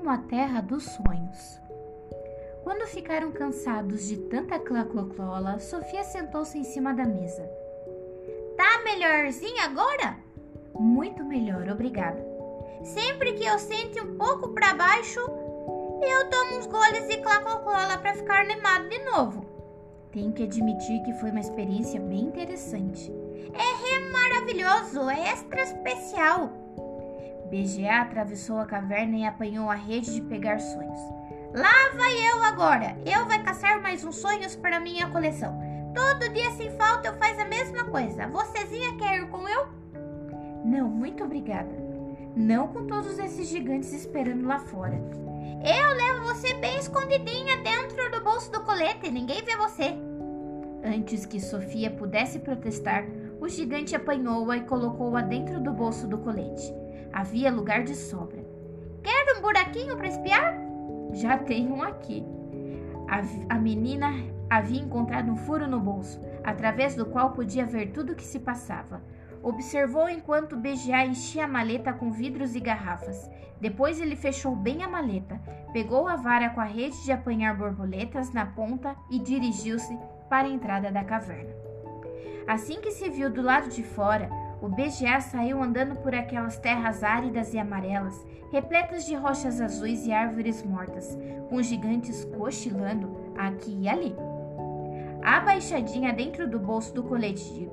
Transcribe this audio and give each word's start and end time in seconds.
rumo 0.00 0.10
à 0.10 0.16
terra 0.16 0.62
dos 0.62 0.84
sonhos. 0.84 1.60
Quando 2.64 2.88
ficaram 2.88 3.30
cansados 3.32 4.06
de 4.08 4.16
tanta 4.16 4.58
clacloclola, 4.58 5.58
Sofia 5.58 6.02
sentou-se 6.04 6.56
em 6.56 6.64
cima 6.64 6.94
da 6.94 7.04
mesa. 7.04 7.42
Tá 8.56 8.82
melhorzinho 8.82 9.62
agora? 9.62 10.16
Muito 10.74 11.22
melhor, 11.22 11.68
obrigada. 11.68 12.18
Sempre 12.82 13.34
que 13.34 13.44
eu 13.44 13.58
sente 13.58 14.00
um 14.00 14.16
pouco 14.16 14.48
para 14.48 14.72
baixo, 14.72 15.20
eu 15.20 16.30
tomo 16.30 16.58
uns 16.58 16.66
goles 16.66 17.06
de 17.06 17.18
clacloclola 17.18 17.98
para 17.98 18.14
ficar 18.14 18.40
animado 18.40 18.88
de 18.88 18.98
novo. 19.04 19.44
Tenho 20.12 20.32
que 20.32 20.44
admitir 20.44 21.02
que 21.02 21.12
foi 21.14 21.30
uma 21.30 21.40
experiência 21.40 22.00
bem 22.00 22.22
interessante. 22.22 23.12
É 23.52 23.80
maravilhoso, 24.10 25.10
é 25.10 25.30
extra 25.30 25.62
especial. 25.62 26.50
BGA 27.50 28.02
atravessou 28.02 28.60
a 28.60 28.64
caverna 28.64 29.16
e 29.16 29.24
apanhou 29.24 29.68
a 29.68 29.74
rede 29.74 30.14
de 30.14 30.20
pegar 30.20 30.60
sonhos. 30.60 31.00
Lá 31.52 31.90
vai 31.96 32.12
eu 32.30 32.44
agora. 32.44 32.96
Eu 33.04 33.26
vai 33.26 33.42
caçar 33.42 33.82
mais 33.82 34.04
uns 34.04 34.16
sonhos 34.16 34.54
para 34.54 34.78
minha 34.78 35.10
coleção. 35.10 35.58
Todo 35.92 36.32
dia 36.32 36.52
sem 36.52 36.70
falta 36.70 37.08
eu 37.08 37.14
faz 37.16 37.36
a 37.40 37.44
mesma 37.44 37.84
coisa. 37.86 38.28
Vocêzinha 38.28 38.96
quer 38.96 39.18
ir 39.18 39.28
com 39.30 39.48
eu? 39.48 39.66
Não, 40.64 40.88
muito 40.88 41.24
obrigada. 41.24 41.70
Não 42.36 42.68
com 42.68 42.86
todos 42.86 43.18
esses 43.18 43.48
gigantes 43.48 43.92
esperando 43.92 44.46
lá 44.46 44.60
fora. 44.60 44.94
Eu 45.62 45.96
levo 45.96 46.32
você 46.32 46.54
bem 46.54 46.78
escondidinha 46.78 47.56
dentro 47.64 48.12
do 48.12 48.22
bolso 48.22 48.52
do 48.52 48.60
colete, 48.60 49.10
ninguém 49.10 49.42
vê 49.42 49.56
você. 49.56 49.92
Antes 50.84 51.26
que 51.26 51.40
Sofia 51.40 51.90
pudesse 51.90 52.38
protestar, 52.38 53.04
o 53.40 53.48
gigante 53.48 53.96
apanhou-a 53.96 54.56
e 54.56 54.62
colocou-a 54.62 55.20
dentro 55.20 55.60
do 55.60 55.72
bolso 55.72 56.06
do 56.06 56.18
colete. 56.18 56.72
Havia 57.12 57.50
lugar 57.50 57.82
de 57.82 57.94
sobra. 57.94 58.44
Quer 59.02 59.36
um 59.36 59.40
buraquinho 59.40 59.96
para 59.96 60.08
espiar? 60.08 60.54
Já 61.12 61.38
tenho 61.38 61.74
um 61.74 61.82
aqui. 61.82 62.24
A, 63.08 63.54
a 63.54 63.58
menina 63.58 64.12
havia 64.48 64.80
encontrado 64.80 65.30
um 65.30 65.36
furo 65.36 65.66
no 65.66 65.80
bolso, 65.80 66.20
através 66.44 66.94
do 66.94 67.06
qual 67.06 67.32
podia 67.32 67.64
ver 67.64 67.92
tudo 67.92 68.12
o 68.12 68.16
que 68.16 68.24
se 68.24 68.38
passava. 68.38 69.02
Observou 69.42 70.08
enquanto 70.08 70.56
BGA 70.56 71.06
enchia 71.06 71.44
a 71.44 71.48
maleta 71.48 71.92
com 71.92 72.12
vidros 72.12 72.54
e 72.54 72.60
garrafas. 72.60 73.30
Depois 73.60 74.00
ele 74.00 74.14
fechou 74.14 74.54
bem 74.54 74.82
a 74.82 74.88
maleta, 74.88 75.40
pegou 75.72 76.06
a 76.06 76.16
vara 76.16 76.50
com 76.50 76.60
a 76.60 76.64
rede 76.64 77.02
de 77.04 77.12
apanhar 77.12 77.56
borboletas 77.56 78.32
na 78.32 78.44
ponta 78.44 78.94
e 79.10 79.18
dirigiu-se 79.18 79.98
para 80.28 80.46
a 80.46 80.50
entrada 80.50 80.90
da 80.90 81.02
caverna. 81.02 81.54
Assim 82.46 82.80
que 82.80 82.90
se 82.90 83.08
viu 83.08 83.30
do 83.30 83.40
lado 83.40 83.68
de 83.68 83.82
fora, 83.82 84.28
o 84.60 84.68
BGA 84.68 85.20
saiu 85.20 85.62
andando 85.62 85.96
por 85.96 86.14
aquelas 86.14 86.58
terras 86.58 87.02
áridas 87.02 87.54
e 87.54 87.58
amarelas, 87.58 88.26
repletas 88.52 89.06
de 89.06 89.14
rochas 89.14 89.60
azuis 89.60 90.06
e 90.06 90.12
árvores 90.12 90.62
mortas, 90.62 91.18
com 91.48 91.62
gigantes 91.62 92.24
cochilando 92.36 93.32
aqui 93.36 93.78
e 93.80 93.88
ali. 93.88 94.14
Abaixadinha 95.22 96.12
dentro 96.12 96.48
do 96.48 96.58
bolso 96.58 96.94
do 96.94 97.02
colete 97.02 97.44
de, 97.54 97.70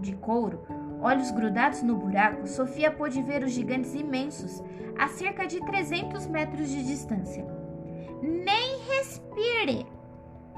de 0.00 0.16
couro, 0.16 0.62
Olhos 1.00 1.30
grudados 1.30 1.80
no 1.80 1.94
buraco, 1.94 2.46
Sofia 2.48 2.90
pôde 2.90 3.22
ver 3.22 3.44
os 3.44 3.52
gigantes 3.52 3.94
imensos, 3.94 4.62
a 4.98 5.06
cerca 5.06 5.46
de 5.46 5.64
300 5.64 6.26
metros 6.26 6.68
de 6.68 6.84
distância. 6.84 7.46
Nem 8.20 8.80
respire! 8.80 9.86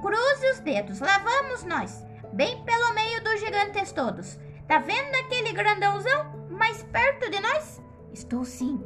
Cruze 0.00 0.50
os 0.52 0.60
dedos, 0.60 0.98
lá 1.00 1.18
vamos 1.18 1.64
nós, 1.64 2.06
bem 2.32 2.64
pelo 2.64 2.94
meio 2.94 3.22
dos 3.22 3.38
gigantes 3.38 3.92
todos. 3.92 4.38
Tá 4.70 4.78
vendo 4.78 5.16
aquele 5.16 5.52
grandãozão 5.52 6.46
mais 6.48 6.80
perto 6.80 7.28
de 7.28 7.40
nós? 7.40 7.82
Estou 8.12 8.44
sim. 8.44 8.80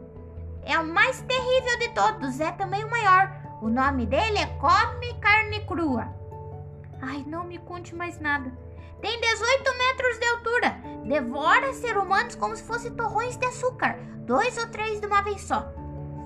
É 0.64 0.78
o 0.78 0.86
mais 0.86 1.20
terrível 1.20 1.78
de 1.78 1.90
todos, 1.90 2.40
é 2.40 2.50
também 2.52 2.82
o 2.82 2.90
maior. 2.90 3.30
O 3.60 3.68
nome 3.68 4.06
dele 4.06 4.38
é 4.38 4.46
Come 4.46 5.12
Carne 5.20 5.60
Crua. 5.66 6.08
Ai, 7.02 7.22
não 7.26 7.44
me 7.44 7.58
conte 7.58 7.94
mais 7.94 8.18
nada. 8.18 8.50
Tem 9.02 9.20
18 9.20 9.76
metros 9.76 10.18
de 10.18 10.24
altura. 10.24 10.76
Devora 11.04 11.74
ser 11.74 11.98
humanos 11.98 12.34
como 12.34 12.56
se 12.56 12.62
fossem 12.62 12.94
torrões 12.94 13.36
de 13.36 13.44
açúcar. 13.44 13.98
Dois 14.20 14.56
ou 14.56 14.66
três 14.68 15.02
de 15.02 15.06
uma 15.06 15.20
vez 15.20 15.42
só. 15.42 15.70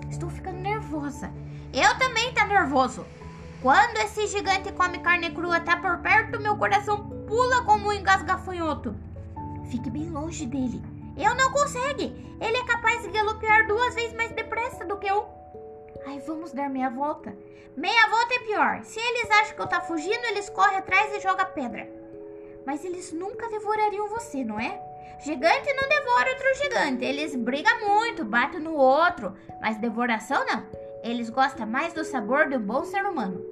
Estou 0.08 0.30
ficando 0.30 0.58
nervosa. 0.58 1.32
Eu 1.72 1.98
também 1.98 2.32
tá 2.32 2.46
nervoso. 2.46 3.04
Quando 3.60 3.96
esse 3.96 4.24
gigante 4.28 4.70
come 4.70 4.98
carne 4.98 5.32
crua 5.32 5.58
tá 5.58 5.76
por 5.78 5.98
perto, 5.98 6.38
meu 6.38 6.56
coração 6.56 7.08
pula 7.26 7.64
como 7.64 7.88
um 7.88 7.92
engasgafanhoto. 7.92 9.07
Fique 9.68 9.90
bem 9.90 10.10
longe 10.10 10.46
dele. 10.46 10.82
Eu 11.16 11.34
não 11.34 11.52
consegue. 11.52 12.14
Ele 12.40 12.56
é 12.56 12.64
capaz 12.66 13.02
de 13.02 13.08
galopear 13.08 13.66
duas 13.66 13.94
vezes 13.94 14.14
mais 14.14 14.30
depressa 14.32 14.84
do 14.84 14.96
que 14.96 15.06
eu. 15.06 15.26
Ai, 16.06 16.20
vamos 16.20 16.52
dar 16.52 16.70
meia 16.70 16.90
volta. 16.90 17.36
Meia 17.76 18.08
volta 18.08 18.34
é 18.34 18.38
pior. 18.40 18.82
Se 18.82 18.98
eles 18.98 19.30
acham 19.30 19.54
que 19.54 19.62
eu 19.62 19.66
tá 19.66 19.80
fugindo, 19.80 20.24
eles 20.26 20.48
correm 20.48 20.78
atrás 20.78 21.14
e 21.14 21.20
jogam 21.20 21.46
pedra. 21.54 21.88
Mas 22.66 22.84
eles 22.84 23.12
nunca 23.12 23.48
devorariam 23.48 24.08
você, 24.08 24.44
não 24.44 24.58
é? 24.58 24.80
Gigante 25.20 25.72
não 25.74 25.88
devora 25.88 26.30
outro 26.30 26.54
gigante. 26.62 27.04
Eles 27.04 27.34
brigam 27.34 27.86
muito, 27.86 28.24
batem 28.24 28.60
no 28.60 28.74
outro. 28.74 29.34
Mas 29.60 29.78
devoração 29.78 30.44
não. 30.46 30.64
Eles 31.02 31.30
gostam 31.30 31.66
mais 31.66 31.92
do 31.92 32.04
sabor 32.04 32.48
do 32.48 32.58
bom 32.58 32.84
ser 32.84 33.04
humano. 33.04 33.44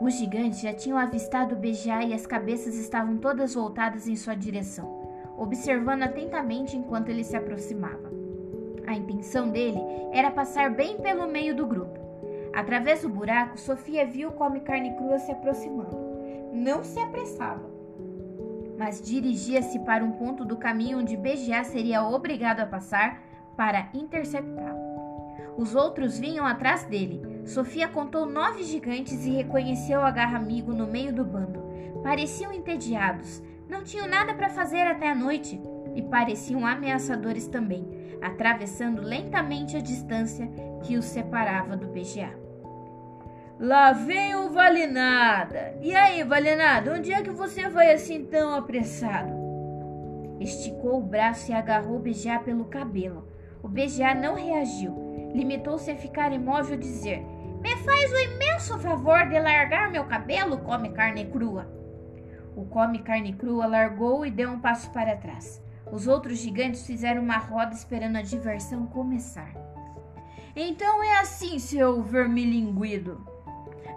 Os 0.00 0.14
gigantes 0.14 0.60
já 0.60 0.72
tinham 0.72 0.98
avistado 0.98 1.54
o 1.54 1.58
Bejá 1.58 2.02
e 2.02 2.12
as 2.12 2.26
cabeças 2.26 2.74
estavam 2.74 3.16
todas 3.18 3.54
voltadas 3.54 4.08
em 4.08 4.16
sua 4.16 4.34
direção, 4.34 5.03
observando 5.36 6.02
atentamente 6.02 6.76
enquanto 6.76 7.08
ele 7.08 7.24
se 7.24 7.36
aproximava. 7.36 8.12
A 8.86 8.94
intenção 8.94 9.48
dele 9.48 9.80
era 10.12 10.30
passar 10.30 10.70
bem 10.70 10.98
pelo 10.98 11.26
meio 11.26 11.54
do 11.54 11.66
grupo. 11.66 11.98
Através 12.52 13.02
do 13.02 13.08
buraco, 13.08 13.58
Sofia 13.58 14.06
viu 14.06 14.28
o 14.28 14.32
come 14.32 14.60
carne 14.60 14.96
crua 14.96 15.18
se 15.18 15.32
aproximando. 15.32 15.96
Não 16.52 16.84
se 16.84 17.00
apressava 17.00 17.74
mas 18.78 19.00
dirigia-se 19.00 19.78
para 19.80 20.04
um 20.04 20.12
ponto 20.12 20.44
do 20.44 20.56
caminho 20.56 20.98
onde 20.98 21.16
BGA 21.16 21.64
seria 21.64 22.02
obrigado 22.02 22.60
a 22.60 22.66
passar 22.66 23.22
para 23.56 23.88
interceptá-lo. 23.94 24.84
Os 25.56 25.74
outros 25.74 26.18
vinham 26.18 26.44
atrás 26.44 26.84
dele. 26.84 27.22
Sofia 27.44 27.86
contou 27.86 28.26
nove 28.26 28.64
gigantes 28.64 29.24
e 29.24 29.30
reconheceu 29.30 30.00
o 30.00 30.04
agarra-amigo 30.04 30.72
no 30.72 30.86
meio 30.86 31.12
do 31.12 31.24
bando. 31.24 31.62
Pareciam 32.02 32.52
entediados, 32.52 33.40
não 33.68 33.82
tinham 33.82 34.06
nada 34.06 34.34
para 34.34 34.48
fazer 34.48 34.82
até 34.82 35.10
a 35.10 35.14
noite 35.14 35.60
e 35.94 36.02
pareciam 36.02 36.66
ameaçadores 36.66 37.46
também, 37.46 37.86
atravessando 38.20 39.02
lentamente 39.02 39.76
a 39.76 39.80
distância 39.80 40.48
que 40.82 40.96
os 40.96 41.04
separava 41.04 41.76
do 41.76 41.88
BGA. 41.88 42.44
Lá 43.58 43.92
vem 43.92 44.34
o 44.34 44.50
Valinada. 44.50 45.76
E 45.80 45.94
aí, 45.94 46.24
Valinada, 46.24 46.92
onde 46.92 47.12
é 47.12 47.22
que 47.22 47.30
você 47.30 47.68
vai 47.68 47.92
assim 47.92 48.24
tão 48.24 48.54
apressado? 48.54 49.32
Esticou 50.40 50.98
o 50.98 51.02
braço 51.02 51.50
e 51.50 51.54
agarrou 51.54 51.96
o 51.96 52.00
BGA 52.00 52.40
pelo 52.40 52.64
cabelo. 52.64 53.28
O 53.62 53.68
BGA 53.68 54.14
não 54.14 54.34
reagiu. 54.34 55.30
Limitou-se 55.32 55.90
a 55.90 55.96
ficar 55.96 56.32
imóvel 56.32 56.74
e 56.74 56.80
dizer: 56.80 57.24
Me 57.62 57.76
faz 57.76 58.12
o 58.12 58.18
imenso 58.18 58.78
favor 58.78 59.26
de 59.28 59.38
largar 59.38 59.90
meu 59.90 60.04
cabelo, 60.04 60.58
come 60.58 60.90
carne 60.90 61.24
crua. 61.26 61.66
O 62.56 62.64
come 62.66 63.00
carne 63.00 63.32
crua 63.32 63.66
largou 63.66 64.24
e 64.24 64.30
deu 64.30 64.50
um 64.50 64.60
passo 64.60 64.90
para 64.90 65.16
trás. 65.16 65.62
Os 65.90 66.06
outros 66.06 66.38
gigantes 66.38 66.86
fizeram 66.86 67.22
uma 67.22 67.36
roda 67.36 67.74
esperando 67.74 68.16
a 68.16 68.22
diversão 68.22 68.86
começar. 68.86 69.52
Então 70.56 71.02
é 71.02 71.18
assim, 71.18 71.58
seu 71.58 72.02
vermilinguido. 72.02 73.26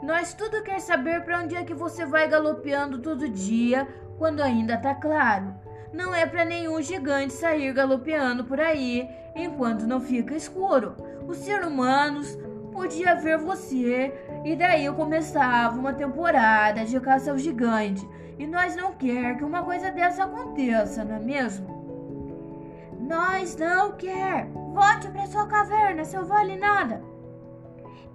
Nós 0.01 0.33
tudo 0.33 0.63
quer 0.63 0.79
saber 0.79 1.23
para 1.23 1.39
onde 1.39 1.55
é 1.55 1.63
que 1.63 1.73
você 1.73 2.05
vai 2.05 2.27
galopeando 2.27 2.99
todo 2.99 3.29
dia, 3.29 3.87
quando 4.17 4.41
ainda 4.41 4.77
tá 4.77 4.93
claro. 4.95 5.53
Não 5.93 6.13
é 6.13 6.25
para 6.25 6.45
nenhum 6.45 6.81
gigante 6.81 7.33
sair 7.33 7.73
galopeando 7.73 8.43
por 8.43 8.59
aí 8.59 9.07
enquanto 9.35 9.87
não 9.87 10.01
fica 10.01 10.35
escuro. 10.35 10.95
Os 11.27 11.37
seres 11.37 11.67
humanos 11.67 12.37
podia 12.77 13.15
ver 13.15 13.39
você 13.39 14.13
e 14.45 14.55
daí 14.55 14.87
começava 14.93 15.79
uma 15.79 15.93
temporada 15.93 16.85
de 16.85 16.99
caça 16.99 17.31
ao 17.31 17.37
gigante. 17.39 18.07
E 18.37 18.45
nós 18.45 18.75
não 18.75 18.93
quer 18.93 19.35
que 19.35 19.43
uma 19.43 19.63
coisa 19.63 19.89
dessa 19.89 20.25
aconteça, 20.25 21.03
não 21.03 21.15
é 21.15 21.19
mesmo? 21.19 22.95
Nós 22.99 23.55
não 23.55 23.93
quer. 23.93 24.47
Volte 24.75 25.07
para 25.07 25.25
sua 25.25 25.47
caverna, 25.47 26.05
seu 26.05 26.23
vale 26.23 26.55
nada. 26.55 27.01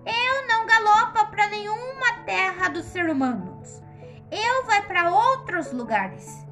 Eu 0.06 0.46
não 0.46 0.64
galopa 0.64 1.24
para 1.26 1.48
nenhuma 1.48 2.22
terra 2.24 2.68
dos 2.68 2.84
seres 2.84 3.10
humanos. 3.10 3.82
Eu 4.30 4.64
vai 4.66 4.80
para 4.82 5.12
outros 5.12 5.72
lugares. 5.72 6.46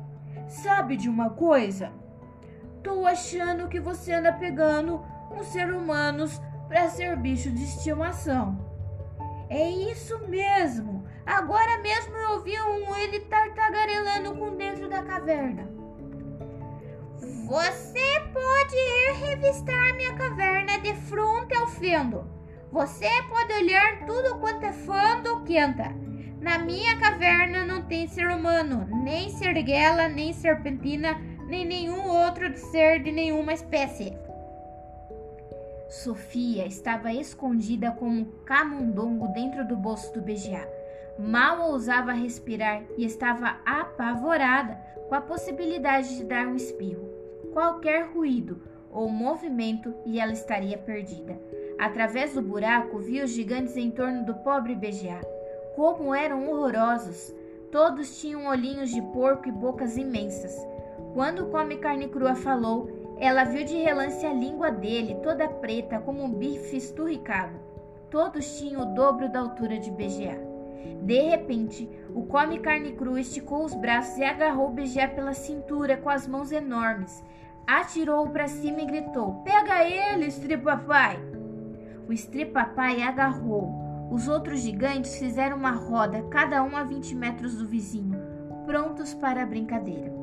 Sabe 0.48 0.96
de 0.96 1.08
uma 1.08 1.30
coisa? 1.30 1.92
Tô 2.82 3.06
achando 3.06 3.68
que 3.68 3.78
você 3.78 4.14
anda 4.14 4.32
pegando 4.32 5.00
uns 5.30 5.46
seres 5.46 5.76
humanos 5.76 6.42
para 6.70 6.88
ser 6.88 7.16
bicho 7.16 7.50
de 7.50 7.64
estimação. 7.64 8.56
É 9.48 9.68
isso 9.68 10.16
mesmo. 10.28 11.04
Agora 11.26 11.82
mesmo 11.82 12.16
eu 12.16 12.30
ouvi 12.34 12.52
um 12.60 12.94
ele 12.94 13.18
tartagarelando 13.22 14.36
com 14.36 14.56
dentro 14.56 14.88
da 14.88 15.02
caverna. 15.02 15.68
Você 17.48 18.20
pode 18.32 18.76
ir 18.76 19.12
revistar 19.26 19.96
minha 19.96 20.14
caverna 20.14 20.78
de 20.78 20.94
fronte 20.94 21.56
ao 21.56 21.66
fendo. 21.66 22.30
Você 22.70 23.10
pode 23.28 23.52
olhar 23.52 24.06
tudo 24.06 24.38
quanto 24.38 24.64
é 24.64 24.72
fando 24.72 25.42
que 25.42 25.58
anda. 25.58 25.92
Na 26.40 26.56
minha 26.56 26.96
caverna 27.00 27.66
não 27.66 27.82
tem 27.82 28.06
ser 28.06 28.28
humano, 28.28 28.86
nem 29.02 29.28
serguela, 29.30 30.08
nem 30.08 30.32
serpentina, 30.32 31.20
nem 31.48 31.66
nenhum 31.66 32.06
outro 32.06 32.56
ser 32.56 33.02
de 33.02 33.10
nenhuma 33.10 33.52
espécie. 33.52 34.16
Sofia 35.90 36.66
estava 36.66 37.12
escondida 37.12 37.90
como 37.90 38.20
um 38.20 38.24
camundongo 38.44 39.26
dentro 39.34 39.66
do 39.66 39.76
bolso 39.76 40.12
do 40.14 40.20
BGA. 40.20 40.64
Mal 41.18 41.68
ousava 41.68 42.12
respirar 42.12 42.84
e 42.96 43.04
estava 43.04 43.58
apavorada 43.66 44.74
com 45.08 45.16
a 45.16 45.20
possibilidade 45.20 46.16
de 46.16 46.24
dar 46.24 46.46
um 46.46 46.54
espirro. 46.54 47.10
Qualquer 47.52 48.06
ruído 48.06 48.62
ou 48.88 49.08
movimento 49.08 49.92
e 50.06 50.20
ela 50.20 50.32
estaria 50.32 50.78
perdida. 50.78 51.36
Através 51.76 52.34
do 52.34 52.42
buraco, 52.42 53.00
viu 53.00 53.24
os 53.24 53.30
gigantes 53.30 53.76
em 53.76 53.90
torno 53.90 54.24
do 54.24 54.34
pobre 54.34 54.76
BGA. 54.76 55.20
Como 55.74 56.14
eram 56.14 56.48
horrorosos! 56.48 57.34
Todos 57.72 58.20
tinham 58.20 58.46
olhinhos 58.46 58.90
de 58.90 59.02
porco 59.02 59.48
e 59.48 59.52
bocas 59.52 59.96
imensas. 59.96 60.56
Quando 61.14 61.44
o 61.44 61.50
Come 61.50 61.78
Carne 61.78 62.08
Crua 62.08 62.34
falou, 62.36 62.99
ela 63.20 63.44
viu 63.44 63.64
de 63.64 63.76
relance 63.76 64.24
a 64.24 64.32
língua 64.32 64.70
dele, 64.70 65.16
toda 65.22 65.46
preta, 65.46 66.00
como 66.00 66.24
um 66.24 66.32
bife 66.32 66.74
esturricado. 66.74 67.60
Todos 68.10 68.58
tinham 68.58 68.80
o 68.80 68.94
dobro 68.94 69.30
da 69.30 69.40
altura 69.40 69.78
de 69.78 69.90
BGA. 69.90 70.40
De 71.02 71.20
repente, 71.20 71.86
o 72.14 72.24
come 72.24 72.58
carne 72.58 72.92
crua 72.92 73.20
esticou 73.20 73.64
os 73.64 73.74
braços 73.74 74.16
e 74.16 74.24
agarrou 74.24 74.70
BGA 74.70 75.06
pela 75.08 75.34
cintura 75.34 75.98
com 75.98 76.08
as 76.08 76.26
mãos 76.26 76.50
enormes. 76.50 77.22
Atirou-o 77.66 78.30
para 78.30 78.48
cima 78.48 78.80
e 78.80 78.86
gritou: 78.86 79.42
Pega 79.44 79.84
ele, 79.84 80.26
Stripapai! 80.26 81.20
O 82.08 82.12
Stripapai 82.14 83.02
agarrou. 83.02 83.70
Os 84.10 84.28
outros 84.28 84.60
gigantes 84.60 85.16
fizeram 85.18 85.58
uma 85.58 85.72
roda, 85.72 86.22
cada 86.30 86.62
um 86.64 86.74
a 86.74 86.82
20 86.82 87.14
metros 87.14 87.56
do 87.58 87.68
vizinho, 87.68 88.18
prontos 88.64 89.12
para 89.12 89.42
a 89.42 89.46
brincadeira. 89.46 90.19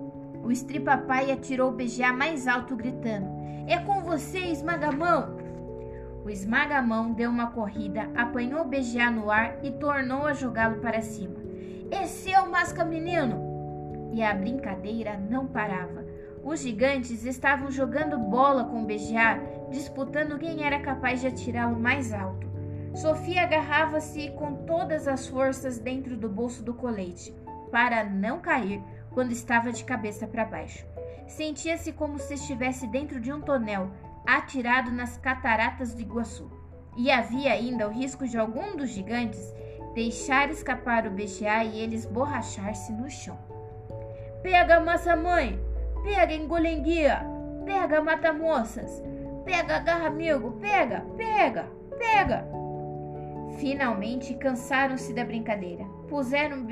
O 0.47 0.51
Stripapai 0.51 1.29
atirou 1.29 1.71
o 1.71 1.73
BGA 1.73 2.13
mais 2.13 2.47
alto, 2.47 2.73
gritando: 2.73 3.27
É 3.67 3.79
com 3.79 4.01
você, 4.01 4.39
esmagamão! 4.39 5.35
O 6.23 6.29
esmagamão 6.29 7.11
deu 7.11 7.29
uma 7.29 7.51
corrida, 7.51 8.09
apanhou 8.15 8.61
o 8.61 8.63
BGA 8.63 9.11
no 9.11 9.29
ar 9.29 9.57
e 9.61 9.71
tornou 9.71 10.25
a 10.25 10.31
jogá-lo 10.31 10.79
para 10.79 11.01
cima. 11.01 11.35
Esse 11.91 12.31
é 12.31 12.39
o 12.39 12.49
masca 12.49 12.85
menino! 12.85 14.09
E 14.13 14.23
a 14.23 14.33
brincadeira 14.33 15.17
não 15.17 15.47
parava. 15.47 16.05
Os 16.41 16.61
gigantes 16.61 17.25
estavam 17.25 17.69
jogando 17.69 18.17
bola 18.17 18.63
com 18.63 18.83
o 18.83 18.85
BGA, 18.85 19.41
disputando 19.69 20.39
quem 20.39 20.63
era 20.63 20.79
capaz 20.79 21.19
de 21.19 21.27
atirá-lo 21.27 21.77
mais 21.77 22.13
alto. 22.13 22.47
Sofia 22.95 23.43
agarrava-se 23.43 24.29
com 24.29 24.63
todas 24.65 25.09
as 25.09 25.27
forças 25.27 25.77
dentro 25.77 26.15
do 26.15 26.29
bolso 26.29 26.63
do 26.63 26.73
colete, 26.73 27.35
para 27.69 28.05
não 28.05 28.39
cair 28.39 28.81
quando 29.17 29.31
estava 29.31 29.71
de 29.71 29.83
cabeça 29.83 30.27
para 30.27 30.45
baixo. 30.45 30.85
Sentia-se 31.25 31.91
como 31.91 32.19
se 32.19 32.35
estivesse 32.35 32.85
dentro 32.85 33.19
de 33.19 33.33
um 33.33 33.41
tonel, 33.41 33.89
atirado 34.23 34.91
nas 34.91 35.17
cataratas 35.17 35.95
de 35.95 36.03
Iguaçu. 36.03 36.47
E 36.95 37.09
havia 37.09 37.51
ainda 37.51 37.87
o 37.87 37.91
risco 37.91 38.27
de 38.27 38.37
algum 38.37 38.77
dos 38.77 38.91
gigantes 38.91 39.41
deixar 39.95 40.51
escapar 40.51 41.07
o 41.07 41.09
BGA 41.09 41.63
e 41.63 41.79
eles 41.79 42.05
borrachar-se 42.05 42.93
no 42.93 43.09
chão. 43.09 43.39
Pega, 44.43 44.79
massa-mãe! 44.79 45.59
Pega, 46.03 46.33
engolenguia! 46.33 47.25
Pega, 47.65 47.99
mata-moças! 47.99 49.01
Pega, 49.43 49.77
agarra 49.77 50.09
amigo! 50.09 50.51
Pega, 50.61 51.01
pega, 51.17 51.65
pega! 51.97 52.47
Finalmente 53.57 54.35
cansaram-se 54.35 55.11
da 55.11 55.25
brincadeira. 55.25 55.85
Puseram, 56.07 56.67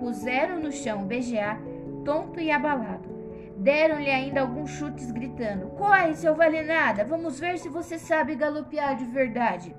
puseram 0.00 0.58
no 0.58 0.72
chão 0.72 1.02
o 1.02 1.06
BGA, 1.06 1.60
tonto 2.04 2.40
e 2.40 2.50
abalado. 2.50 3.08
Deram-lhe 3.58 4.10
ainda 4.10 4.40
alguns 4.40 4.70
chutes, 4.70 5.10
gritando: 5.12 5.68
Corre, 5.76 6.14
seu 6.14 6.34
vale 6.34 6.62
nada! 6.62 7.04
Vamos 7.04 7.38
ver 7.38 7.58
se 7.58 7.68
você 7.68 7.98
sabe 7.98 8.34
galopear 8.34 8.96
de 8.96 9.04
verdade. 9.04 9.76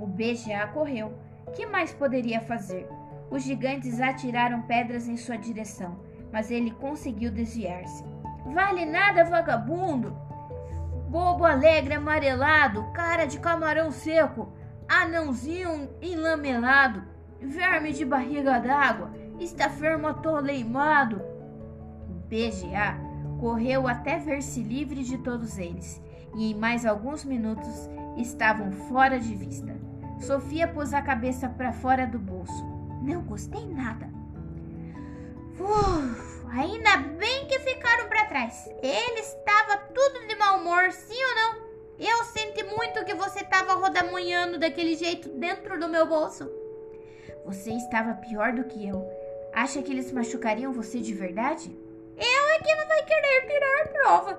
O 0.00 0.06
BGA 0.06 0.66
correu. 0.72 1.12
Que 1.52 1.66
mais 1.66 1.92
poderia 1.92 2.40
fazer? 2.40 2.88
Os 3.30 3.42
gigantes 3.42 4.00
atiraram 4.00 4.62
pedras 4.62 5.06
em 5.06 5.18
sua 5.18 5.36
direção, 5.36 6.00
mas 6.32 6.50
ele 6.50 6.70
conseguiu 6.70 7.30
desviar-se. 7.30 8.02
Vale 8.46 8.86
nada, 8.86 9.22
vagabundo! 9.24 10.16
Bobo 11.08 11.44
alegre 11.44 11.92
amarelado, 11.92 12.90
cara 12.94 13.26
de 13.26 13.38
camarão 13.38 13.90
seco, 13.90 14.50
anãozinho 14.88 15.90
enlamelado, 16.00 17.04
verme 17.42 17.92
de 17.92 18.04
barriga 18.04 18.58
d'água, 18.58 19.12
estafermo 19.38 20.08
atoleimado, 20.08 21.20
PGA 22.28 22.98
correu 23.38 23.86
até 23.88 24.18
ver-se 24.18 24.62
livre 24.62 25.02
de 25.02 25.18
todos 25.18 25.58
eles, 25.58 26.00
e 26.34 26.52
em 26.52 26.54
mais 26.54 26.86
alguns 26.86 27.24
minutos 27.24 27.90
estavam 28.16 28.72
fora 28.88 29.18
de 29.18 29.34
vista. 29.34 29.76
Sofia 30.20 30.68
pôs 30.68 30.94
a 30.94 31.02
cabeça 31.02 31.48
para 31.48 31.72
fora 31.72 32.06
do 32.06 32.18
bolso. 32.18 32.64
Não 33.02 33.22
gostei 33.22 33.66
nada. 33.66 34.08
Uf, 35.58 36.46
ainda 36.52 36.96
bem 37.18 37.46
que 37.48 37.58
ficaram 37.58 38.08
para 38.08 38.26
trás. 38.26 38.66
Ele 38.80 39.20
estava 39.20 39.76
tudo 39.92 40.26
de 40.28 40.36
mau 40.36 40.60
humor, 40.60 40.92
sim 40.92 41.12
ou 41.12 41.34
não? 41.34 41.72
Eu 41.98 42.24
senti 42.24 42.62
muito 42.64 43.04
que 43.04 43.14
você 43.14 43.40
estava 43.40 43.74
rodamunhando 43.74 44.58
daquele 44.58 44.94
jeito 44.94 45.28
dentro 45.28 45.78
do 45.78 45.88
meu 45.88 46.06
bolso. 46.06 46.48
Você 47.44 47.72
estava 47.72 48.14
pior 48.14 48.52
do 48.52 48.64
que 48.64 48.86
eu. 48.86 49.04
Acha 49.52 49.82
que 49.82 49.92
eles 49.92 50.12
machucariam 50.12 50.72
você 50.72 51.00
de 51.00 51.12
verdade? 51.12 51.76
Eu 52.16 52.48
é 52.48 52.58
que 52.58 52.74
não 52.74 52.86
vai 52.86 53.04
querer 53.04 53.46
tirar 53.46 53.82
a 53.82 53.88
prova. 53.88 54.34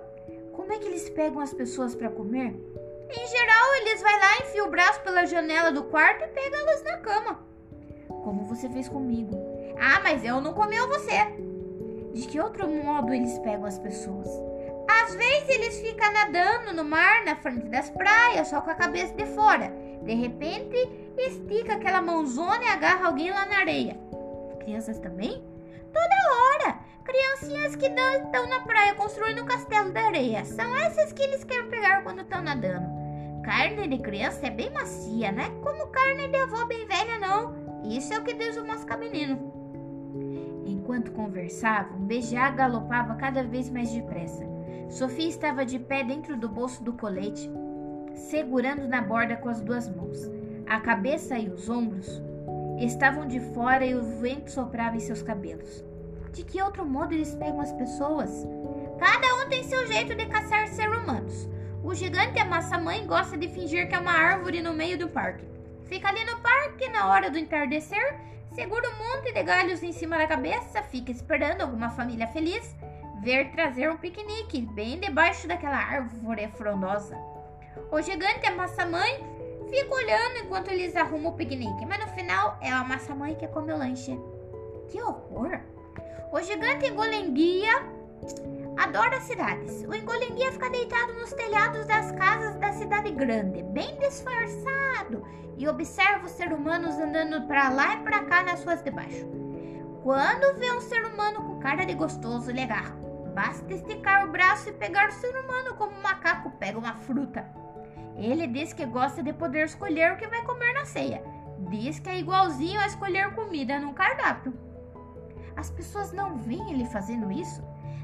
Como 0.53 0.71
é 0.71 0.79
que 0.79 0.87
eles 0.87 1.09
pegam 1.09 1.39
as 1.39 1.53
pessoas 1.53 1.93
para 1.93 2.09
comer? 2.09 2.55
Em 3.09 3.27
geral, 3.27 3.75
eles 3.81 4.01
vai 4.01 4.19
lá, 4.19 4.37
enfiam 4.41 4.67
o 4.67 4.71
braço 4.71 5.01
pela 5.01 5.25
janela 5.25 5.71
do 5.71 5.83
quarto 5.83 6.23
e 6.23 6.27
pegam 6.27 6.59
elas 6.59 6.83
na 6.83 6.97
cama. 6.97 7.39
Como 8.07 8.45
você 8.45 8.69
fez 8.69 8.87
comigo. 8.87 9.35
Ah, 9.79 9.99
mas 10.01 10.23
eu 10.23 10.39
não 10.39 10.53
comeu 10.53 10.87
você. 10.87 11.17
De 12.13 12.27
que 12.27 12.39
outro 12.39 12.67
modo 12.67 13.13
eles 13.13 13.37
pegam 13.39 13.65
as 13.65 13.77
pessoas? 13.77 14.27
Às 14.87 15.15
vezes 15.15 15.49
eles 15.49 15.79
ficam 15.79 16.11
nadando 16.11 16.73
no 16.73 16.83
mar 16.83 17.23
na 17.25 17.35
frente 17.35 17.67
das 17.67 17.89
praias, 17.89 18.47
só 18.47 18.61
com 18.61 18.69
a 18.69 18.75
cabeça 18.75 19.13
de 19.13 19.25
fora. 19.27 19.73
De 20.03 20.13
repente, 20.13 20.77
estica 21.17 21.73
aquela 21.73 22.01
mãozona 22.01 22.63
e 22.63 22.67
agarra 22.67 23.07
alguém 23.07 23.31
lá 23.31 23.45
na 23.45 23.57
areia. 23.57 23.97
Crianças 24.59 24.99
também? 24.99 25.43
Toda 25.91 26.65
hora! 26.65 26.79
Criancinhas 27.03 27.75
que 27.75 27.87
estão 27.87 28.47
na 28.47 28.61
praia 28.61 28.95
construindo 28.95 29.41
um 29.41 29.45
castelo 29.45 29.91
de 29.91 29.99
areia. 29.99 30.45
São 30.45 30.75
essas 30.75 31.11
que 31.11 31.21
eles 31.21 31.43
querem 31.43 31.69
pegar 31.69 32.01
quando 32.01 32.21
estão 32.21 32.41
nadando. 32.41 32.87
Carne 33.43 33.87
de 33.89 33.97
criança 33.97 34.47
é 34.47 34.49
bem 34.49 34.71
macia, 34.71 35.31
né? 35.31 35.49
Como 35.61 35.87
carne 35.87 36.29
de 36.29 36.37
avó 36.37 36.65
bem 36.65 36.85
velha, 36.87 37.19
não. 37.19 37.53
Isso 37.83 38.13
é 38.13 38.19
o 38.19 38.23
que 38.23 38.33
diz 38.33 38.55
o 38.55 38.65
mosca 38.65 38.95
menino. 38.95 39.51
Enquanto 40.65 41.11
conversavam, 41.11 41.99
Beijá 41.99 42.49
galopava 42.51 43.15
cada 43.15 43.43
vez 43.43 43.69
mais 43.69 43.91
depressa. 43.91 44.45
Sofia 44.89 45.27
estava 45.27 45.65
de 45.65 45.77
pé 45.77 46.03
dentro 46.03 46.37
do 46.37 46.47
bolso 46.47 46.81
do 46.83 46.93
colete, 46.93 47.49
segurando 48.13 48.87
na 48.87 49.01
borda 49.01 49.35
com 49.35 49.49
as 49.49 49.61
duas 49.61 49.87
mãos. 49.87 50.29
A 50.67 50.79
cabeça 50.79 51.37
e 51.37 51.49
os 51.49 51.69
ombros 51.69 52.21
estavam 52.79 53.27
de 53.27 53.39
fora 53.39 53.85
e 53.85 53.95
o 53.95 54.03
vento 54.19 54.51
soprava 54.51 54.95
em 54.95 54.99
seus 54.99 55.21
cabelos. 55.21 55.83
De 56.31 56.43
que 56.43 56.61
outro 56.61 56.85
modo 56.85 57.13
eles 57.13 57.35
pegam 57.35 57.61
as 57.61 57.71
pessoas? 57.71 58.47
Cada 58.97 59.35
um 59.35 59.49
tem 59.49 59.63
seu 59.63 59.85
jeito 59.87 60.15
de 60.15 60.25
caçar 60.25 60.67
seres 60.67 60.97
humanos. 60.97 61.49
O 61.83 61.93
gigante 61.93 62.39
a 62.39 62.45
massa-mãe 62.45 63.05
gosta 63.05 63.37
de 63.37 63.47
fingir 63.47 63.87
que 63.87 63.95
é 63.95 63.99
uma 63.99 64.13
árvore 64.13 64.61
no 64.61 64.73
meio 64.73 64.97
do 64.97 65.09
parque. 65.09 65.45
Fica 65.85 66.09
ali 66.09 66.23
no 66.25 66.37
parque 66.39 66.89
na 66.89 67.07
hora 67.07 67.29
do 67.29 67.37
entardecer, 67.37 68.19
segura 68.53 68.89
um 68.89 68.97
monte 68.97 69.33
de 69.33 69.43
galhos 69.43 69.83
em 69.83 69.91
cima 69.91 70.17
da 70.17 70.25
cabeça, 70.25 70.81
fica 70.81 71.11
esperando 71.11 71.61
alguma 71.61 71.89
família 71.89 72.27
feliz 72.27 72.75
ver 73.23 73.51
trazer 73.51 73.89
um 73.89 73.97
piquenique 73.97 74.61
bem 74.61 74.99
debaixo 74.99 75.47
daquela 75.47 75.77
árvore 75.77 76.47
frondosa. 76.49 77.17
O 77.91 78.01
gigante 78.01 78.45
a 78.47 78.55
massa-mãe 78.55 79.23
fica 79.69 79.93
olhando 79.93 80.37
enquanto 80.37 80.69
eles 80.69 80.95
arrumam 80.95 81.31
o 81.31 81.35
piquenique, 81.35 81.85
mas 81.85 81.99
no 81.99 82.07
final 82.13 82.57
é 82.61 82.71
a 82.71 82.83
massa-mãe 82.83 83.35
que 83.35 83.47
come 83.47 83.73
o 83.73 83.77
lanche. 83.77 84.19
Que 84.89 85.01
horror! 85.01 85.59
O 86.31 86.41
gigante 86.41 86.87
engolenguia 86.87 87.83
adora 88.77 89.21
cidades. 89.21 89.83
O 89.83 89.93
engolenguia 89.93 90.51
fica 90.51 90.69
deitado 90.69 91.13
nos 91.13 91.31
telhados 91.33 91.85
das 91.85 92.11
casas 92.11 92.55
da 92.55 92.71
cidade 92.73 93.11
grande, 93.11 93.63
bem 93.63 93.97
disfarçado, 93.99 95.25
e 95.57 95.67
observa 95.67 96.25
os 96.25 96.31
seres 96.31 96.57
humanos 96.57 96.97
andando 96.97 97.47
para 97.47 97.69
lá 97.69 97.95
e 97.95 98.03
para 98.03 98.23
cá 98.23 98.43
nas 98.43 98.63
ruas 98.63 98.81
de 98.81 98.91
baixo. 98.91 99.27
Quando 100.01 100.57
vê 100.57 100.71
um 100.71 100.81
ser 100.81 101.05
humano 101.05 101.43
com 101.43 101.59
cara 101.59 101.85
de 101.85 101.93
gostoso, 101.93 102.49
ele 102.49 102.61
agarra. 102.61 102.95
Basta 103.33 103.73
esticar 103.73 104.27
o 104.27 104.31
braço 104.31 104.69
e 104.69 104.73
pegar 104.73 105.09
o 105.09 105.13
ser 105.13 105.35
humano 105.37 105.75
como 105.75 105.95
um 105.95 106.01
macaco 106.01 106.51
pega 106.51 106.77
uma 106.77 106.95
fruta. 106.95 107.62
Ele 108.17 108.47
diz 108.47 108.73
que 108.73 108.85
gosta 108.85 109.23
de 109.23 109.33
poder 109.33 109.65
escolher 109.65 110.13
o 110.13 110.17
que 110.17 110.27
vai 110.27 110.43
comer 110.43 110.73
na 110.73 110.85
ceia. 110.85 111.23
Diz 111.69 111.99
que 111.99 112.09
é 112.09 112.19
igualzinho 112.19 112.79
a 112.79 112.87
escolher 112.87 113.33
comida 113.33 113.79
num 113.79 113.93
cardápio. 113.93 114.53
As 115.55 115.69
pessoas 115.69 116.11
não 116.11 116.37
veem 116.37 116.71
ele 116.71 116.85
fazendo 116.85 117.31
isso? 117.31 117.61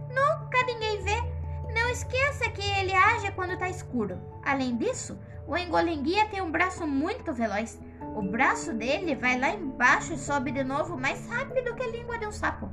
Nunca 0.10 0.63
ninguém 0.66 1.01
vê. 1.01 1.39
Não 1.74 1.89
esqueça 1.89 2.50
que 2.50 2.62
ele 2.80 2.94
age 2.94 3.32
quando 3.34 3.54
está 3.54 3.70
escuro. 3.70 4.20
Além 4.44 4.75
disso, 4.78 5.20
o 5.48 5.58
engolenguia 5.58 6.28
tem 6.28 6.42
um 6.42 6.51
braço 6.51 6.88
muito 6.88 7.34
veloz. 7.34 7.80
O 8.16 8.22
braço 8.22 8.74
dele 8.74 9.16
vai 9.16 9.39
lá 9.39 9.51
embaixo 9.51 10.13
e 10.13 10.18
sobe 10.18 10.51
de 10.51 10.63
novo 10.63 10.98
mais 10.98 11.28
rápido 11.28 11.75
que 11.75 11.84
a 11.84 11.88
língua 11.88 12.18
de 12.18 12.28
um 12.28 12.32
sapo. 12.32 12.70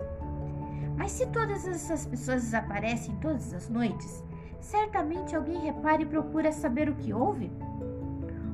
Mas 0.97 1.13
se 1.13 1.27
todas 1.27 1.67
essas 1.67 2.07
pessoas 2.07 2.43
desaparecem 2.43 3.17
todas 3.17 3.53
as 3.53 3.69
noites, 3.69 4.25
certamente 4.61 5.35
alguém 5.35 5.59
repara 5.59 6.03
e 6.03 6.07
procura 6.07 6.53
saber 6.53 6.89
o 6.89 6.95
que 6.95 7.13
houve. 7.13 7.51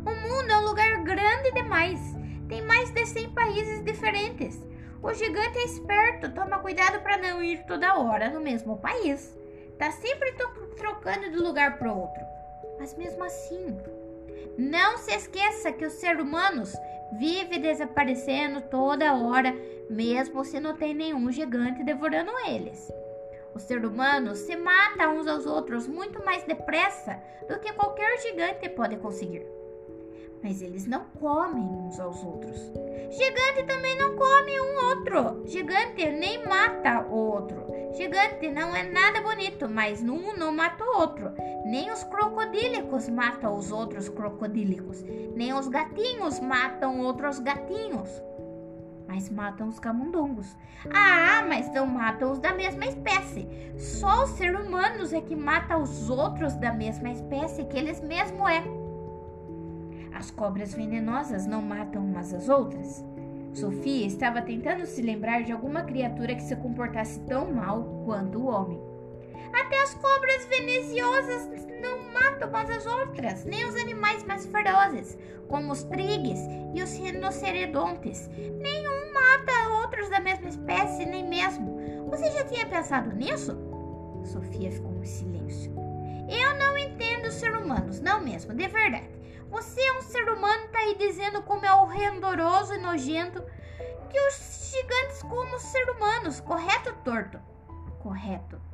O 0.05 0.11
mundo 0.11 0.51
é 0.51 0.59
um 0.59 0.65
lugar 0.65 1.03
grande 1.03 1.53
demais. 1.53 2.01
Tem 2.49 2.61
mais 2.63 2.91
de 2.91 3.07
100 3.07 3.31
países 3.31 3.85
diferentes. 3.85 4.61
O 5.03 5.13
gigante 5.13 5.59
é 5.59 5.65
esperto, 5.65 6.33
toma 6.33 6.59
cuidado 6.59 7.01
para 7.01 7.19
não 7.19 7.43
ir 7.43 7.65
toda 7.67 7.99
hora 7.99 8.31
no 8.31 8.41
mesmo 8.41 8.79
país. 8.79 9.37
Tá 9.79 9.91
sempre 9.91 10.33
trocando 10.77 11.31
de 11.31 11.37
lugar 11.37 11.79
para 11.79 11.93
outro. 11.93 12.23
Mas 12.79 12.97
mesmo 12.97 13.25
assim, 13.25 13.77
não 14.57 14.99
se 14.99 15.13
esqueça 15.13 15.73
que 15.73 15.85
os 15.85 15.95
seres 15.95 16.23
humanos 16.23 16.73
vivem 17.19 17.61
desaparecendo 17.61 18.61
toda 18.63 19.15
hora, 19.15 19.55
mesmo 19.89 20.45
se 20.45 20.61
não 20.61 20.77
tem 20.77 20.95
nenhum 20.95 21.31
gigante 21.31 21.83
devorando 21.83 22.31
eles. 22.47 22.91
Os 23.55 23.63
seres 23.63 23.85
humanos 23.85 24.39
se 24.39 24.57
matam 24.57 25.19
uns 25.19 25.27
aos 25.27 25.47
outros 25.47 25.87
muito 25.87 26.25
mais 26.25 26.45
depressa 26.45 27.21
do 27.49 27.59
que 27.61 27.73
qualquer 27.73 28.19
gigante 28.21 28.69
pode 28.71 28.97
conseguir 28.97 29.47
mas 30.43 30.61
eles 30.61 30.87
não 30.87 31.05
comem 31.21 31.63
uns 31.63 32.01
aos 32.01 32.23
outros. 32.25 32.59
Gigante 33.11 33.63
também 33.65 33.97
não 33.97 34.17
come 34.17 34.61
um 34.61 34.89
outro. 34.89 35.47
Gigante 35.47 36.05
nem 36.11 36.45
mata 36.45 37.07
o 37.09 37.15
outro. 37.15 37.65
Gigante 37.93 38.51
não 38.51 38.75
é 38.75 38.83
nada 38.83 39.21
bonito, 39.21 39.69
mas 39.69 40.03
um 40.03 40.37
não 40.37 40.53
mata 40.53 40.83
o 40.83 40.99
outro. 40.99 41.33
Nem 41.65 41.93
os 41.93 42.03
crocodílicos 42.05 43.09
matam 43.09 43.57
os 43.57 43.71
outros 43.71 44.09
crocodílicos. 44.09 45.03
Nem 45.37 45.53
os 45.53 45.69
gatinhos 45.69 46.41
matam 46.41 47.01
outros 47.01 47.39
gatinhos. 47.39 48.11
Mas 49.13 49.29
matam 49.29 49.69
os 49.69 49.79
camundongos. 49.79 50.57
Ah, 50.91 51.45
mas 51.47 51.71
não 51.71 51.87
matam 51.87 52.33
os 52.33 52.39
da 52.39 52.55
mesma 52.55 52.87
espécie. 52.87 53.47
Só 53.77 54.25
os 54.25 54.31
seres 54.31 54.59
humanos 54.59 55.13
é 55.13 55.21
que 55.21 55.37
matam 55.37 55.83
os 55.83 56.09
outros 56.09 56.55
da 56.55 56.73
mesma 56.73 57.11
espécie 57.11 57.67
que 57.67 57.77
eles 57.77 58.01
mesmos 58.01 58.49
é. 58.49 58.65
As 60.17 60.31
cobras 60.31 60.73
venenosas 60.73 61.47
não 61.47 61.61
matam 61.61 62.03
umas 62.03 62.33
às 62.33 62.49
outras? 62.49 63.05
Sofia 63.53 64.07
estava 64.07 64.41
tentando 64.41 64.87
se 64.87 65.03
lembrar 65.03 65.43
de 65.43 65.53
alguma 65.53 65.83
criatura 65.83 66.35
que 66.35 66.43
se 66.43 66.57
comportasse 66.57 67.21
tão 67.27 67.53
mal 67.53 68.03
quanto 68.07 68.39
o 68.39 68.47
homem. 68.47 68.81
Até 69.53 69.81
as 69.83 69.95
cobras 69.95 70.45
venenosas 70.47 71.49
não 71.81 72.13
matam 72.13 72.49
umas 72.49 72.71
às 72.71 72.87
outras, 72.87 73.45
nem 73.45 73.65
os 73.65 73.75
animais 73.77 74.23
mais 74.25 74.47
ferozes, 74.47 75.19
como 75.49 75.73
os 75.73 75.83
trigues 75.85 76.39
e 76.75 76.83
os 76.83 76.95
rinocerodontes. 76.95 78.29
Nenhum 78.29 79.13
mata 79.13 79.69
outros 79.81 80.09
da 80.09 80.21
mesma 80.21 80.49
espécie, 80.49 81.05
nem 81.05 81.29
mesmo. 81.29 81.81
Você 82.11 82.31
já 82.31 82.45
tinha 82.45 82.67
pensado 82.67 83.15
nisso? 83.15 83.57
Sofia 84.25 84.71
ficou 84.71 84.95
em 84.95 85.05
silêncio. 85.05 85.73
Eu 86.29 86.57
não 86.59 86.79
entendo 86.79 87.27
os 87.27 87.35
seres 87.35 87.61
humanos, 87.61 88.01
não 88.01 88.21
mesmo, 88.21 88.55
de 88.55 88.69
verdade. 88.69 89.11
Você 89.51 89.81
é 89.81 89.99
um 89.99 90.03
ser 90.03 90.29
humano, 90.31 90.69
tá 90.69 90.79
aí 90.79 90.97
dizendo 90.97 91.43
como 91.43 91.67
é 91.67 91.73
horroroso 91.73 92.75
e 92.75 92.79
nojento 92.79 93.43
que 94.09 94.21
os 94.29 94.71
gigantes 94.73 95.23
como 95.23 95.57
os 95.57 95.63
seres 95.63 95.95
humanos, 95.95 96.41
correto 96.41 96.95
torto? 97.05 97.39
Correto. 97.99 98.72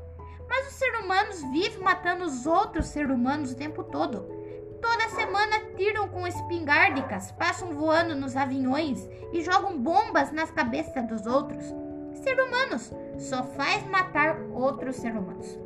Mas 0.48 0.68
os 0.68 0.74
seres 0.74 1.00
humanos 1.04 1.42
vivem 1.52 1.80
matando 1.80 2.24
os 2.24 2.46
outros 2.46 2.86
seres 2.86 3.10
humanos 3.10 3.52
o 3.52 3.56
tempo 3.56 3.84
todo. 3.84 4.38
Toda 4.80 5.08
semana 5.10 5.60
tiram 5.76 6.08
com 6.08 6.26
espingardicas, 6.26 7.32
passam 7.32 7.72
voando 7.72 8.14
nos 8.14 8.36
aviões 8.36 9.08
e 9.32 9.42
jogam 9.42 9.78
bombas 9.78 10.32
nas 10.32 10.50
cabeças 10.50 11.06
dos 11.06 11.26
outros. 11.26 11.64
Ser 12.12 12.40
humanos 12.40 12.92
só 13.18 13.42
faz 13.42 13.84
matar 13.86 14.40
outros 14.52 14.96
seres 14.96 15.18
humanos. 15.18 15.58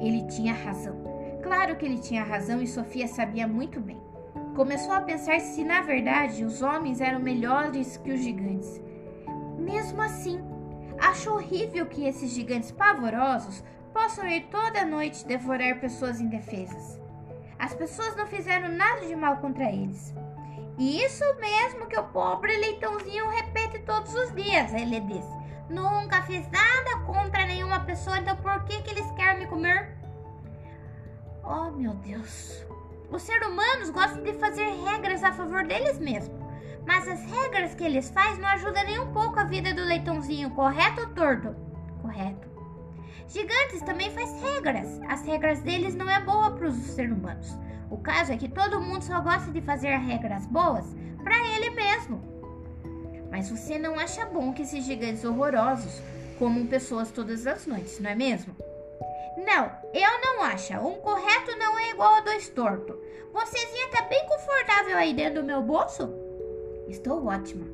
Ele 0.00 0.26
tinha 0.28 0.54
razão. 0.54 0.96
Claro 1.42 1.76
que 1.76 1.84
ele 1.84 1.98
tinha 1.98 2.22
razão 2.22 2.62
e 2.62 2.66
Sofia 2.66 3.08
sabia 3.08 3.46
muito 3.46 3.80
bem. 3.80 4.00
Começou 4.54 4.92
a 4.92 5.00
pensar 5.00 5.40
se 5.40 5.64
na 5.64 5.82
verdade 5.82 6.44
os 6.44 6.62
homens 6.62 7.00
eram 7.00 7.20
melhores 7.20 7.96
que 7.96 8.12
os 8.12 8.20
gigantes. 8.20 8.80
Mesmo 9.58 10.00
assim, 10.02 10.40
acho 11.00 11.32
horrível 11.32 11.86
que 11.86 12.06
esses 12.06 12.30
gigantes 12.30 12.70
pavorosos 12.70 13.62
possam 13.92 14.26
ir 14.28 14.48
toda 14.50 14.84
noite 14.84 15.26
devorar 15.26 15.80
pessoas 15.80 16.20
indefesas. 16.20 17.00
As 17.58 17.74
pessoas 17.74 18.14
não 18.16 18.26
fizeram 18.26 18.68
nada 18.68 19.06
de 19.06 19.16
mal 19.16 19.38
contra 19.38 19.64
eles. 19.64 20.14
Isso 20.78 21.24
mesmo 21.40 21.86
que 21.86 21.98
o 21.98 22.04
pobre 22.04 22.56
leitãozinho 22.56 23.28
repete 23.28 23.80
todos 23.80 24.14
os 24.14 24.32
dias, 24.34 24.72
ele 24.72 25.00
diz. 25.00 25.24
Nunca 25.68 26.22
fiz 26.22 26.48
nada 26.50 27.04
contra 27.04 27.46
nenhuma 27.46 27.80
pessoa, 27.80 28.18
então 28.18 28.36
por 28.36 28.64
que, 28.64 28.80
que 28.82 28.90
eles 28.90 29.10
querem 29.12 29.40
me 29.40 29.46
comer? 29.46 29.98
Oh, 31.42 31.70
meu 31.72 31.94
Deus. 31.94 32.64
Os 33.10 33.22
seres 33.22 33.48
humanos 33.48 33.90
gostam 33.90 34.22
de 34.22 34.34
fazer 34.34 34.66
regras 34.84 35.24
a 35.24 35.32
favor 35.32 35.66
deles 35.66 35.98
mesmos. 35.98 36.37
Mas 36.88 37.06
as 37.06 37.22
regras 37.22 37.74
que 37.74 37.84
eles 37.84 38.08
fazem 38.08 38.40
não 38.40 38.48
ajudam 38.48 38.82
nem 38.82 38.98
um 38.98 39.12
pouco 39.12 39.38
a 39.38 39.44
vida 39.44 39.74
do 39.74 39.84
leitãozinho, 39.84 40.48
correto 40.52 41.02
ou 41.02 41.08
torto? 41.08 41.54
Correto. 42.00 42.48
Gigantes 43.28 43.82
também 43.82 44.10
faz 44.10 44.32
regras. 44.40 44.98
As 45.06 45.22
regras 45.22 45.60
deles 45.60 45.94
não 45.94 46.08
é 46.08 46.18
boa 46.18 46.50
para 46.52 46.66
os 46.66 46.76
seres 46.76 47.12
humanos. 47.12 47.54
O 47.90 47.98
caso 47.98 48.32
é 48.32 48.38
que 48.38 48.48
todo 48.48 48.80
mundo 48.80 49.02
só 49.02 49.20
gosta 49.20 49.52
de 49.52 49.60
fazer 49.60 49.98
regras 49.98 50.46
boas 50.46 50.86
para 51.22 51.36
ele 51.56 51.68
mesmo. 51.68 52.22
Mas 53.30 53.50
você 53.50 53.78
não 53.78 53.98
acha 53.98 54.24
bom 54.24 54.54
que 54.54 54.62
esses 54.62 54.82
gigantes 54.82 55.26
horrorosos 55.26 56.00
comam 56.38 56.66
pessoas 56.66 57.10
todas 57.10 57.46
as 57.46 57.66
noites, 57.66 58.00
não 58.00 58.08
é 58.08 58.14
mesmo? 58.14 58.56
Não, 59.36 59.70
eu 59.92 60.20
não 60.22 60.42
acho. 60.42 60.72
Um 60.72 60.98
correto 61.02 61.54
não 61.58 61.78
é 61.78 61.90
igual 61.90 62.14
a 62.14 62.20
dois 62.20 62.48
torto. 62.48 62.98
Vocêzinha 63.30 63.90
tá 63.90 64.02
bem 64.04 64.26
confortável 64.26 64.96
aí 64.96 65.12
dentro 65.12 65.42
do 65.42 65.46
meu 65.46 65.60
bolso? 65.60 66.17
Estou 66.88 67.26
ótima. 67.26 67.66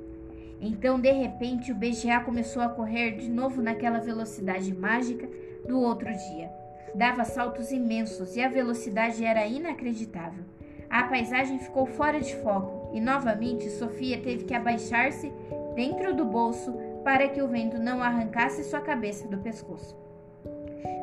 Então, 0.61 0.99
de 0.99 1.13
repente, 1.13 1.73
o 1.73 1.75
BGA 1.75 2.21
começou 2.21 2.63
a 2.63 2.69
correr 2.69 3.13
de 3.13 3.29
novo 3.29 3.63
naquela 3.63 3.99
velocidade 3.99 4.75
mágica 4.75 5.29
do 5.67 5.81
outro 5.81 6.11
dia. 6.11 6.51
Dava 6.95 7.25
saltos 7.25 7.71
imensos 7.71 8.37
e 8.37 8.43
a 8.43 8.49
velocidade 8.49 9.25
era 9.25 9.47
inacreditável. 9.47 10.45
A 10.89 11.05
paisagem 11.05 11.59
ficou 11.59 11.87
fora 11.87 12.21
de 12.21 12.35
foco 12.37 12.91
e 12.95 13.01
novamente 13.01 13.69
Sofia 13.71 14.21
teve 14.21 14.45
que 14.45 14.55
abaixar-se 14.55 15.33
dentro 15.75 16.15
do 16.15 16.25
bolso 16.25 16.73
para 17.03 17.29
que 17.29 17.43
o 17.43 17.49
vento 17.49 17.79
não 17.79 18.03
arrancasse 18.03 18.65
sua 18.65 18.81
cabeça 18.81 19.27
do 19.29 19.39
pescoço. 19.39 19.97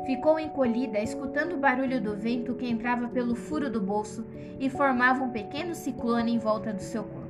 Ficou 0.05 0.39
encolhida, 0.39 0.99
escutando 0.99 1.53
o 1.53 1.59
barulho 1.59 2.01
do 2.01 2.15
vento 2.15 2.55
que 2.55 2.67
entrava 2.67 3.07
pelo 3.07 3.35
furo 3.35 3.69
do 3.69 3.79
bolso 3.79 4.25
e 4.59 4.69
formava 4.69 5.23
um 5.23 5.29
pequeno 5.29 5.75
ciclone 5.75 6.33
em 6.33 6.39
volta 6.39 6.73
do 6.73 6.81
seu 6.81 7.03
corpo. 7.03 7.20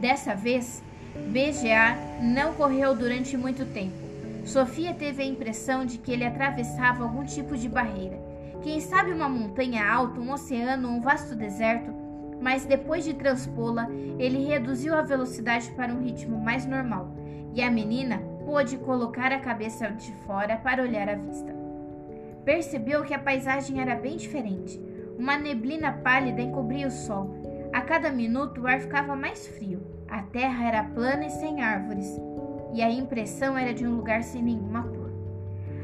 Dessa 0.00 0.34
vez, 0.34 0.82
BGA 1.30 1.96
não 2.22 2.54
correu 2.54 2.94
durante 2.94 3.36
muito 3.36 3.64
tempo. 3.66 3.96
Sofia 4.44 4.94
teve 4.94 5.22
a 5.22 5.26
impressão 5.26 5.84
de 5.84 5.98
que 5.98 6.12
ele 6.12 6.24
atravessava 6.24 7.04
algum 7.04 7.24
tipo 7.24 7.56
de 7.56 7.68
barreira. 7.68 8.18
Quem 8.62 8.80
sabe 8.80 9.12
uma 9.12 9.28
montanha 9.28 9.90
alta, 9.90 10.20
um 10.20 10.32
oceano, 10.32 10.88
um 10.88 11.00
vasto 11.00 11.34
deserto, 11.34 11.92
mas 12.40 12.64
depois 12.64 13.04
de 13.04 13.14
transpô-la, 13.14 13.88
ele 14.18 14.46
reduziu 14.46 14.94
a 14.94 15.02
velocidade 15.02 15.70
para 15.72 15.92
um 15.92 16.02
ritmo 16.02 16.40
mais 16.40 16.64
normal 16.64 17.14
e 17.54 17.62
a 17.62 17.70
menina 17.70 18.18
pôde 18.44 18.78
colocar 18.78 19.32
a 19.32 19.40
cabeça 19.40 19.88
de 19.88 20.12
fora 20.24 20.56
para 20.56 20.82
olhar 20.82 21.08
a 21.08 21.14
vista. 21.14 21.54
Percebeu 22.44 23.04
que 23.04 23.12
a 23.12 23.18
paisagem 23.18 23.80
era 23.80 23.94
bem 23.94 24.16
diferente. 24.16 24.80
Uma 25.18 25.36
neblina 25.36 25.92
pálida 25.92 26.40
encobria 26.40 26.86
o 26.86 26.90
sol. 26.90 27.34
A 27.72 27.80
cada 27.80 28.10
minuto 28.10 28.62
o 28.62 28.66
ar 28.66 28.80
ficava 28.80 29.14
mais 29.14 29.46
frio. 29.46 29.82
A 30.08 30.22
terra 30.22 30.66
era 30.66 30.84
plana 30.84 31.26
e 31.26 31.30
sem 31.30 31.60
árvores, 31.62 32.18
e 32.72 32.82
a 32.82 32.90
impressão 32.90 33.56
era 33.56 33.74
de 33.74 33.86
um 33.86 33.94
lugar 33.94 34.22
sem 34.22 34.42
nenhuma 34.42 34.82
cor. 34.82 35.12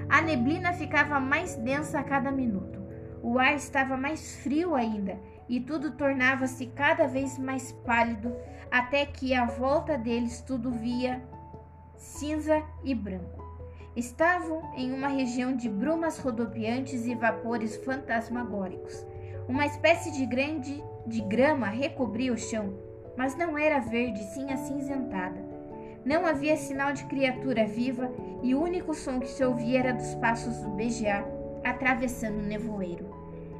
A 0.08 0.22
neblina 0.22 0.72
ficava 0.72 1.20
mais 1.20 1.56
densa 1.56 1.98
a 1.98 2.04
cada 2.04 2.30
minuto. 2.30 2.82
O 3.22 3.38
ar 3.38 3.54
estava 3.54 3.96
mais 3.96 4.36
frio 4.36 4.74
ainda, 4.74 5.18
e 5.48 5.60
tudo 5.60 5.92
tornava-se 5.92 6.66
cada 6.66 7.06
vez 7.06 7.38
mais 7.38 7.72
pálido, 7.72 8.34
até 8.70 9.04
que 9.06 9.34
à 9.34 9.44
volta 9.44 9.96
deles 9.98 10.40
tudo 10.40 10.70
via 10.70 11.22
cinza 11.96 12.62
e 12.82 12.94
branco. 12.94 13.42
Estavam 13.96 14.72
em 14.74 14.92
uma 14.92 15.08
região 15.08 15.54
de 15.54 15.68
brumas 15.68 16.18
rodopiantes 16.18 17.06
e 17.06 17.14
vapores 17.14 17.76
fantasmagóricos. 17.76 19.06
Uma 19.46 19.66
espécie 19.66 20.10
de 20.10 20.26
grande 20.26 20.82
de 21.06 21.20
grama 21.20 21.66
recobria 21.68 22.32
o 22.32 22.38
chão, 22.38 22.74
mas 23.16 23.36
não 23.36 23.56
era 23.56 23.78
verde, 23.78 24.22
sim 24.24 24.50
acinzentada. 24.52 25.42
Não 26.04 26.26
havia 26.26 26.56
sinal 26.56 26.92
de 26.92 27.04
criatura 27.04 27.66
viva 27.66 28.10
e 28.42 28.54
o 28.54 28.62
único 28.62 28.94
som 28.94 29.18
que 29.18 29.28
se 29.28 29.42
ouvia 29.44 29.78
era 29.80 29.94
dos 29.94 30.14
passos 30.16 30.56
do 30.58 30.70
BGA 30.70 31.24
atravessando 31.64 32.38
o 32.38 32.46
nevoeiro. 32.46 33.08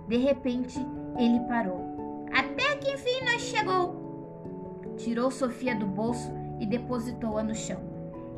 De 0.07 0.19
repente, 0.19 0.79
ele 1.19 1.41
parou. 1.49 2.27
Até 2.33 2.77
que 2.77 2.93
enfim 2.93 3.25
nós 3.25 3.43
chegou! 3.43 4.95
Tirou 4.99 5.31
Sofia 5.31 5.75
do 5.75 5.87
bolso 5.87 6.31
e 6.61 6.67
depositou-a 6.67 7.43
no 7.43 7.55
chão. 7.55 7.81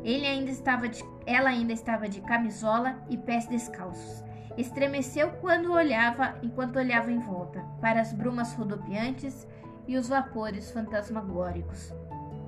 Ele 0.03 0.25
ainda 0.25 0.51
estava 0.51 0.87
de, 0.87 1.03
ela 1.25 1.49
ainda 1.49 1.73
estava 1.73 2.07
de 2.07 2.21
camisola 2.21 2.95
e 3.09 3.17
pés 3.17 3.45
descalços. 3.47 4.23
Estremeceu 4.57 5.31
quando 5.41 5.73
olhava, 5.73 6.35
enquanto 6.41 6.77
olhava 6.77 7.11
em 7.11 7.19
volta, 7.19 7.63
para 7.81 8.01
as 8.01 8.13
brumas 8.13 8.53
rodopiantes 8.53 9.45
e 9.87 9.97
os 9.97 10.09
vapores 10.09 10.71
fantasmagóricos. 10.71 11.93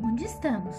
Onde 0.03 0.25
estamos? 0.25 0.75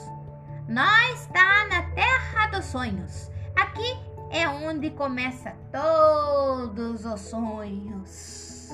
Nós 0.68 1.22
está 1.22 1.66
na 1.68 1.82
Terra 1.94 2.46
dos 2.48 2.66
Sonhos. 2.66 3.30
Aqui 3.56 3.98
é 4.30 4.48
onde 4.48 4.90
começa 4.90 5.54
todos 5.72 7.04
os 7.04 7.20
sonhos. 7.20 8.70